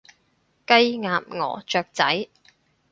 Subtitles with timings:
[0.65, 2.27] 雞，鴨，鵝，雀仔